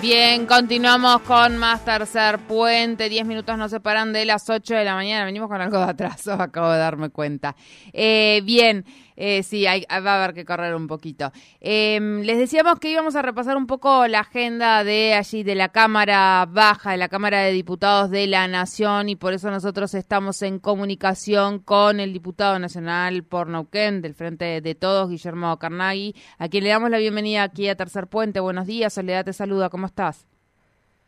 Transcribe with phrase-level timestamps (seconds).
[0.00, 3.08] Bien, continuamos con más tercer puente.
[3.08, 5.24] Diez minutos nos separan de las ocho de la mañana.
[5.24, 7.56] Venimos con algo de atraso, acabo de darme cuenta.
[7.92, 8.84] Eh, bien,
[9.20, 11.32] eh, sí, hay, va a haber que correr un poquito.
[11.60, 15.70] Em, les decíamos que íbamos a repasar un poco la agenda de allí, de la
[15.70, 20.40] Cámara Baja, de la Cámara de Diputados de la Nación, y por eso nosotros estamos
[20.42, 26.48] en comunicación con el diputado nacional por Neuquén, del Frente de Todos, Guillermo Carnaghi, a
[26.48, 28.38] quien le damos la bienvenida aquí a Tercer Puente.
[28.38, 30.37] Buenos días, Soledad te saluda, ¿cómo estás?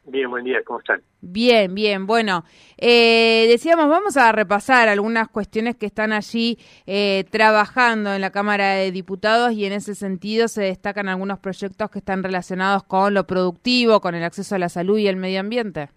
[0.04, 1.02] Bien, buen día, ¿cómo están?
[1.20, 2.44] Bien, bien, bueno,
[2.78, 8.76] eh, decíamos, vamos a repasar algunas cuestiones que están allí eh, trabajando en la Cámara
[8.76, 13.26] de Diputados y en ese sentido se destacan algunos proyectos que están relacionados con lo
[13.26, 15.90] productivo, con el acceso a la salud y el medio ambiente.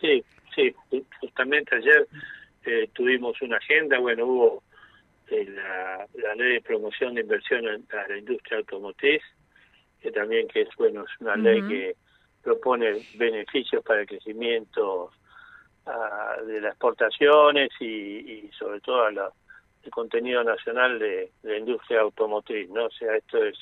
[0.00, 0.22] Sí,
[0.54, 0.74] sí,
[1.20, 2.06] justamente ayer
[2.64, 4.62] eh, tuvimos una agenda, bueno, hubo
[5.28, 9.22] la, ley de promoción de inversión en la industria automotriz,
[10.00, 11.96] que también que es, bueno, es una ley que
[12.42, 15.10] propone beneficios para el crecimiento
[15.86, 19.32] ah, de las exportaciones y, sobre todo a
[19.82, 22.86] el contenido nacional de, la industria automotriz, ¿no?
[22.86, 23.56] O sea, esto es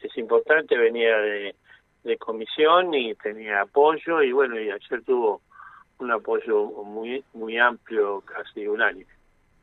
[0.00, 1.54] es importante, venía de,
[2.04, 5.40] de comisión y tenía apoyo y bueno, y ayer tuvo
[5.98, 9.10] un apoyo muy muy amplio, casi unánime.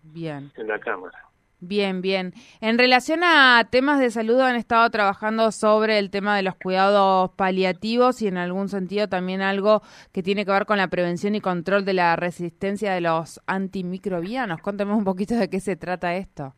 [0.02, 0.52] Bien.
[0.58, 1.33] En la Cámara.
[1.66, 2.34] Bien, bien.
[2.60, 7.32] En relación a temas de salud, han estado trabajando sobre el tema de los cuidados
[7.38, 11.40] paliativos y en algún sentido también algo que tiene que ver con la prevención y
[11.40, 14.62] control de la resistencia de los antimicrobianos.
[14.62, 16.54] Cuéntame un poquito de qué se trata esto.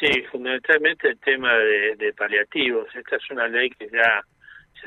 [0.00, 2.88] Sí, fundamentalmente el tema de, paliativos.
[2.96, 4.24] Esta es una ley que ya,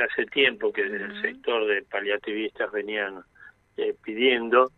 [0.03, 3.23] hace tiempo que el sector de paliativistas venían
[3.77, 4.71] eh, pidiendo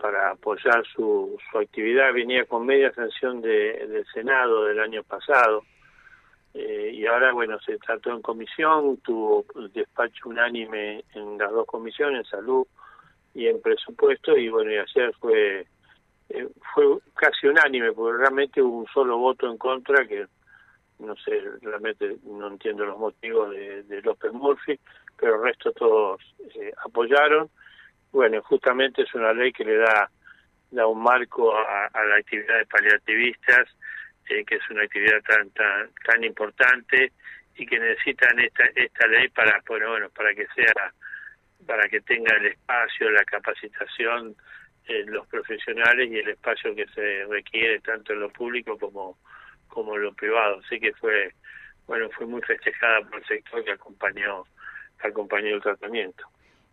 [0.00, 2.12] para apoyar su, su actividad.
[2.12, 5.64] Venía con media sanción de, del Senado del año pasado
[6.54, 12.20] eh, y ahora, bueno, se trató en comisión, tuvo despacho unánime en las dos comisiones,
[12.20, 12.66] en salud
[13.34, 15.66] y en presupuesto, y bueno, y ayer fue
[16.30, 20.26] eh, fue casi unánime, porque realmente hubo un solo voto en contra que
[20.98, 24.78] no sé, realmente no entiendo los motivos de, de López Murphy,
[25.16, 26.20] pero el resto todos
[26.56, 27.48] eh, apoyaron
[28.12, 30.10] bueno, justamente es una ley que le da,
[30.70, 33.68] da un marco a, la actividad de paliativistas,
[34.28, 37.12] eh, que es una actividad tan, tan, tan importante
[37.56, 40.92] y que necesitan esta, esta ley para, bueno, bueno, para que sea,
[41.66, 44.34] para que tenga el espacio, la capacitación,
[44.86, 49.18] eh, los profesionales y el espacio que se requiere tanto en lo público como,
[49.68, 50.60] como en lo privado.
[50.64, 51.32] Así que fue,
[51.86, 54.44] bueno, fue muy festejada por el sector que acompañó,
[55.00, 56.24] que acompañó el tratamiento.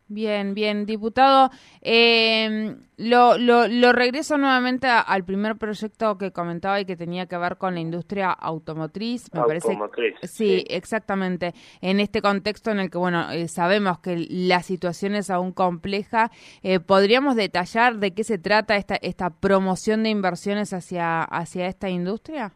[0.09, 1.49] Bien, bien, diputado.
[1.81, 7.37] Eh, lo, lo, lo, regreso nuevamente al primer proyecto que comentaba y que tenía que
[7.37, 9.33] ver con la industria automotriz.
[9.33, 10.27] Me automotriz, parece.
[10.27, 11.53] Sí, exactamente.
[11.81, 16.31] En este contexto en el que, bueno, eh, sabemos que la situación es aún compleja,
[16.63, 21.89] eh, ¿podríamos detallar de qué se trata esta, esta promoción de inversiones hacia, hacia esta
[21.89, 22.53] industria?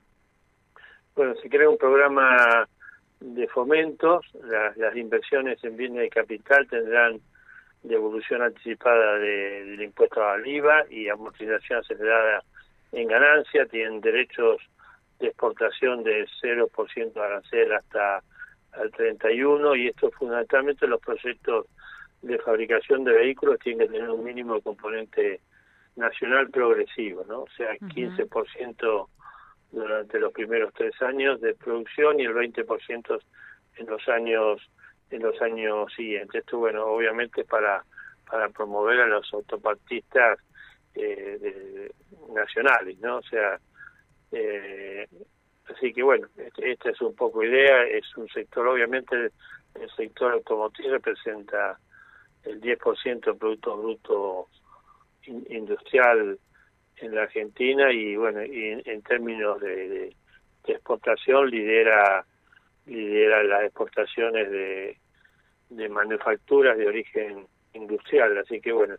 [1.17, 2.65] Bueno, se crea un programa
[3.19, 7.19] de fomentos, las, las inversiones en bienes de capital tendrán
[7.83, 12.43] devolución anticipada del impuesto al IVA y amortización acelerada
[12.91, 14.57] en ganancia, tienen derechos
[15.19, 18.21] de exportación de 0% de arancel hasta
[18.81, 21.67] el 31 y esto fundamentalmente los proyectos
[22.21, 25.41] de fabricación de vehículos tienen que tener un mínimo de componente
[25.95, 27.41] nacional progresivo, ¿no?
[27.41, 29.07] O sea, 15%
[29.71, 33.19] durante los primeros tres años de producción y el 20%
[33.77, 34.61] en los años
[35.11, 36.41] en los años siguientes.
[36.41, 37.83] Esto, bueno, obviamente para,
[38.29, 40.39] para promover a los autopartistas
[40.95, 41.91] eh,
[42.33, 43.17] nacionales, ¿no?
[43.17, 43.59] O sea,
[44.31, 45.07] eh,
[45.67, 50.33] así que bueno, este, esta es un poco idea, es un sector, obviamente el, sector
[50.33, 51.77] automotriz representa
[52.43, 54.47] el 10% del Producto Bruto
[55.25, 56.37] Industrial
[56.97, 60.13] en la Argentina y bueno, y en, términos de
[60.65, 62.25] exportación lidera
[62.85, 64.97] lidera las exportaciones de,
[65.69, 68.95] de manufacturas de origen industrial, así que bueno,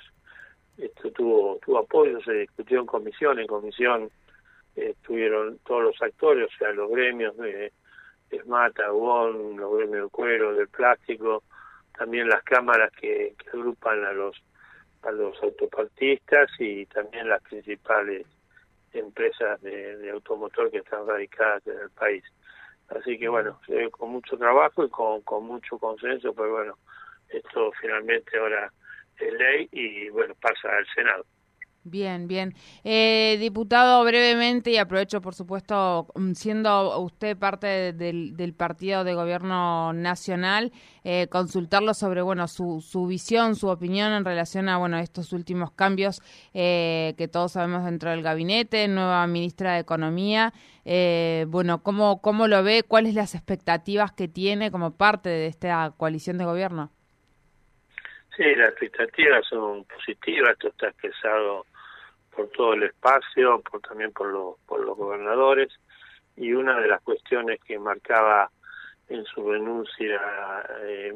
[0.79, 4.11] esto tuvo, tuvo apoyo, se discutió en comisión, en comisión
[4.77, 7.73] eh, estuvieron todos los actores, o sea, los gremios de
[8.31, 11.43] Esmata, UON, los gremios de cuero, del plástico,
[11.97, 14.43] también las cámaras que, que agrupan a los
[15.03, 18.27] a los autopartistas y también las principales
[18.93, 22.23] empresas de, automotor que están radicadas en el país.
[22.99, 23.59] Así que bueno,
[23.93, 26.77] con mucho trabajo y con, con mucho consenso, pues bueno,
[27.29, 28.73] esto finalmente ahora
[29.19, 31.25] es ley y bueno, pasa al Senado.
[31.85, 32.55] Bien, bien.
[32.85, 39.93] Eh, diputado, brevemente, y aprovecho, por supuesto, mm, siendo usted parte del, partido de gobierno
[39.93, 40.71] nacional,
[41.03, 45.73] eh, consultarlo sobre, bueno, su, su visión, su opinión en relación a, bueno, estos últimos
[45.73, 46.23] cambios
[46.55, 50.53] eh, que todos sabemos dentro del gabinete, nueva ministra de Economía.
[51.49, 52.85] bueno, ¿cómo, ¿cómo lo ve?
[52.85, 56.93] ¿Cuáles las expectativas que tiene como parte de esta coalición de gobierno?
[58.37, 61.67] Sí, las expectativas son positivas, esto está expresado
[62.35, 65.69] por todo el espacio, por también por, los por los gobernadores,
[66.37, 68.51] y una de las cuestiones que marcaba
[69.09, 70.19] en su renuncia
[70.81, 71.15] eh,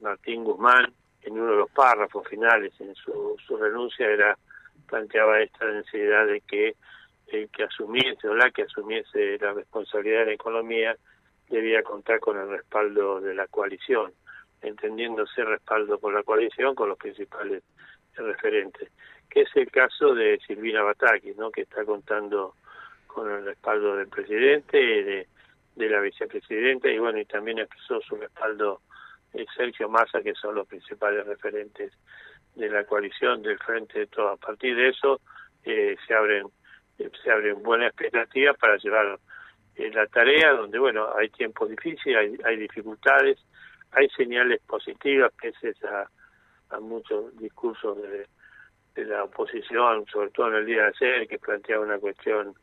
[0.00, 4.36] Martín Guzmán, en uno de los párrafos finales en su, su renuncia, era
[4.88, 6.74] planteaba esta necesidad de que
[7.28, 10.96] el que asumiese o la que asumiese la responsabilidad de la economía
[11.48, 14.12] debía contar con el respaldo de la coalición,
[14.62, 17.62] entendiéndose respaldo por la coalición con los principales
[18.14, 18.90] referentes
[19.28, 21.50] que es el caso de Silvina Bataki, ¿no?
[21.50, 22.54] que está contando
[23.06, 25.28] con el respaldo del presidente, de,
[25.76, 28.80] de la vicepresidenta y bueno, y también expresó su respaldo
[29.34, 31.92] eh, Sergio Massa, que son los principales referentes
[32.54, 34.30] de la coalición del Frente de Todo.
[34.30, 35.20] A partir de eso
[35.64, 36.46] eh, se abren
[36.98, 39.18] eh, se abren buenas expectativas para llevar
[39.76, 43.38] la tarea, donde bueno, hay tiempos difíciles, hay, hay dificultades,
[43.92, 46.08] hay señales positivas, pese a,
[46.76, 48.26] a muchos discursos de
[48.98, 52.54] de la oposición, sobre todo en el día de ayer, que planteaba una cuestión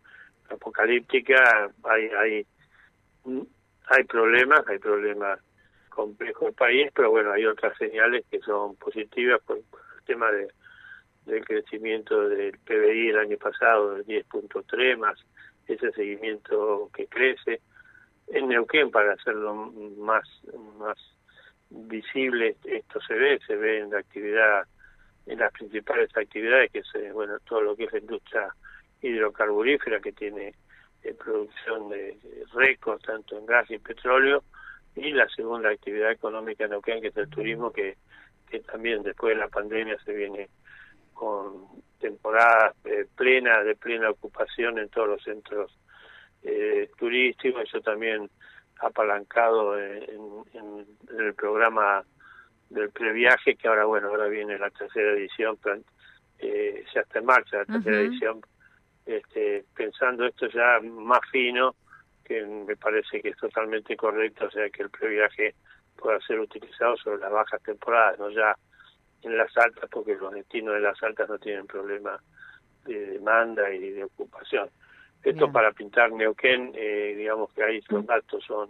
[0.50, 2.48] apocalíptica, hay hay
[3.88, 5.40] hay problemas, hay problemas
[5.90, 10.50] complejos del país, pero bueno, hay otras señales que son positivas por, el tema de
[11.26, 15.18] del crecimiento del PBI el año pasado del 10.3 más
[15.68, 17.62] ese seguimiento que crece.
[18.28, 19.56] En Neuquén para hacerlo
[19.98, 20.28] más
[20.78, 20.98] más
[21.70, 24.66] visible esto se ve se ve en la actividad
[25.26, 28.56] en las principales actividades, que es bueno todo lo que es la industria
[29.02, 30.54] hidrocarburífera, que tiene
[31.04, 32.18] eh, producción de,
[32.54, 34.44] récord tanto en gas y petróleo,
[34.96, 37.98] y la segunda actividad económica en Neuquén, que es el turismo, que,
[38.50, 40.50] que también después de la pandemia se viene
[41.14, 41.68] con
[42.00, 45.76] temporadas eh, plenas, de plena ocupación en todos los centros
[46.44, 48.30] eh, turísticos, eso también
[48.80, 50.04] apalancado en,
[50.54, 50.86] en
[51.18, 52.04] el programa
[52.70, 55.58] del previaje, que ahora, bueno, ahora viene la tercera edición,
[56.40, 58.42] eh, ya está en marcha la tercera edición,
[59.06, 61.76] este, pensando esto ya más fino,
[62.24, 65.54] que me parece que es totalmente correcto, o sea, que el previaje
[65.96, 68.56] pueda ser utilizado sobre las bajas temporadas, no ya
[69.22, 72.20] en las altas, porque los destinos de las altas no tienen problema
[72.86, 74.70] de demanda y de ocupación.
[75.26, 78.70] Esto para pintar Neuquén, eh, digamos que ahí los datos son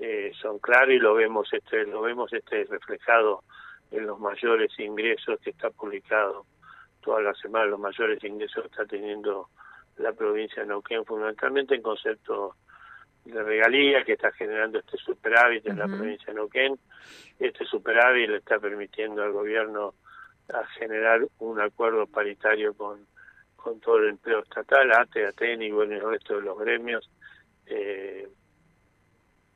[0.00, 3.44] eh, son claros y lo vemos este lo vemos este reflejado
[3.92, 6.46] en los mayores ingresos que está publicado
[7.00, 9.48] todas las semanas los mayores ingresos que está teniendo
[9.98, 12.56] la provincia de Neuquén fundamentalmente en concepto
[13.24, 16.78] de regalía que está generando este superávit en la provincia de Neuquén.
[17.38, 19.94] Este superávit le está permitiendo al gobierno
[20.52, 23.06] a generar un acuerdo paritario con
[23.68, 27.10] con todo el empleo estatal, ATE, ATEN y bueno, el resto de los gremios
[27.66, 28.26] eh,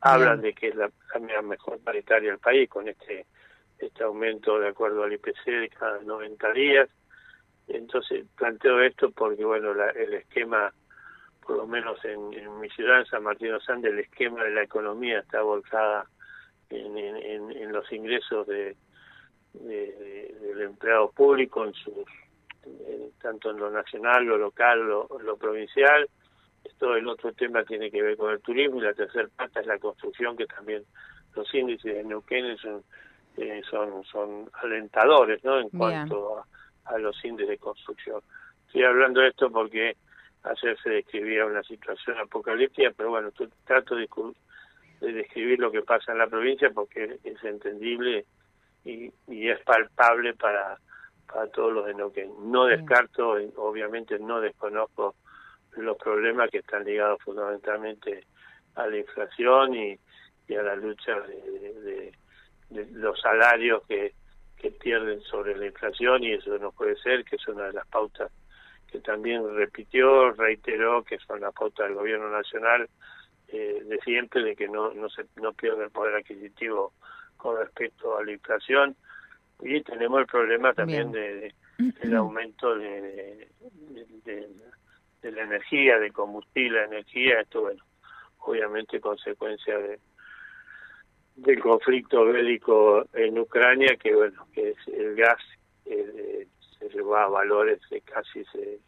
[0.01, 0.91] hablan de que es la,
[1.41, 3.25] mejor paritaria del país con este
[3.79, 6.89] este aumento de acuerdo al IPC de cada 90 días.
[7.67, 10.71] Entonces planteo esto porque, bueno, el esquema,
[11.41, 14.63] por lo menos en, mi ciudad, en San Martín de Sande, el esquema de la
[14.63, 16.05] economía está volcada
[16.69, 18.77] en, en, los ingresos de,
[19.53, 22.05] del empleado público, en sus
[23.21, 26.09] tanto en lo nacional, lo local, lo, lo provincial,
[26.77, 29.65] todo el otro tema tiene que ver con el turismo y la tercera parte es
[29.65, 30.83] la construcción, que también
[31.35, 32.83] los índices de Neuquén son,
[33.37, 35.59] eh, son, son alentadores ¿no?
[35.59, 36.43] en cuanto
[36.85, 38.21] a, los índices de construcción.
[38.67, 39.95] Estoy hablando de esto porque
[40.43, 43.31] ayer se describía una situación apocalíptica, pero bueno,
[43.65, 44.07] trato de,
[44.99, 48.25] describir lo que pasa en la provincia porque es entendible
[48.85, 50.77] y, y es palpable para,
[51.27, 52.31] para todos los de Neuquén.
[52.51, 55.15] No descarto, obviamente no desconozco
[55.77, 58.25] los problemas que están ligados fundamentalmente
[58.75, 59.99] a la inflación y,
[60.55, 62.11] a la lucha de,
[62.69, 64.13] los salarios que,
[64.57, 67.87] que pierden sobre la inflación y eso no puede ser, que es una de las
[67.87, 68.31] pautas
[68.91, 72.87] que también repitió, reiteró, que son las pautas del gobierno nacional
[73.47, 76.93] eh, de siempre, de que no, no se no pierde el poder adquisitivo
[77.37, 78.95] con respecto a la inflación
[79.63, 83.47] y tenemos el problema también de, del aumento de,
[84.25, 84.47] de,
[85.21, 87.83] de la energía, de combustible, la energía, esto bueno,
[88.39, 89.99] obviamente consecuencia de
[91.35, 95.41] del conflicto bélico en Ucrania, que bueno, que es el gas
[95.85, 98.79] eh, se llevó a valores de casi se,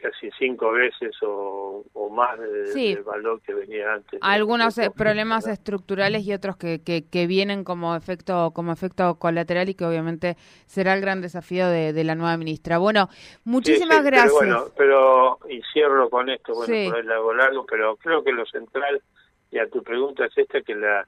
[0.00, 4.18] casi cinco veces o, más del valor que venía antes.
[4.22, 9.74] Algunos eh, problemas estructurales y otros que, que, vienen como efecto como efecto colateral y
[9.74, 10.36] que obviamente
[10.66, 12.78] será el gran desafío de, la nueva ministra.
[12.78, 13.08] Bueno,
[13.44, 14.32] muchísimas gracias.
[14.38, 18.32] Pero bueno, pero y cierro con esto, bueno, por el largo largo, pero creo que
[18.32, 19.02] lo central
[19.50, 21.06] y a tu pregunta es esta que la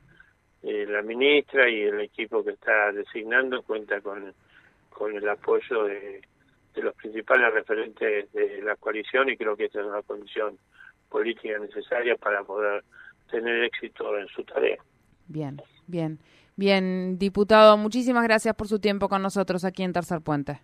[0.62, 4.34] eh, la ministra y el equipo que está designando cuenta con
[4.90, 6.20] con el apoyo de
[6.74, 10.58] de los principales referentes de la coalición y creo que esta es una condición
[11.08, 12.84] política necesaria para poder
[13.30, 14.78] tener éxito en su tarea.
[15.26, 16.18] Bien, bien,
[16.56, 20.60] bien, diputado, muchísimas gracias por su tiempo con nosotros aquí en Tercer Puente.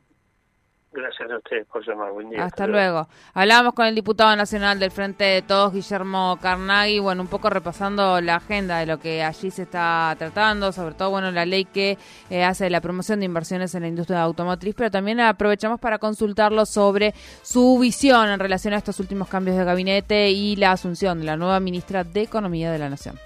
[0.97, 2.11] Gracias a ustedes por llamar.
[2.12, 2.43] Buen día.
[2.43, 3.07] Hasta, luego.
[3.35, 8.19] Hablábamos con el diputado nacional del Frente de Todos, Guillermo Carnaghi, bueno, un poco repasando
[8.23, 11.99] la agenda de lo que allí se está tratando, sobre todo, bueno, la ley que
[12.31, 16.65] eh, hace la promoción de inversiones en la industria automotriz, pero también aprovechamos para consultarlo
[16.65, 17.12] sobre
[17.43, 21.37] su visión en relación a estos últimos cambios de gabinete y la asunción de la
[21.37, 23.17] nueva ministra de Economía de la Nación.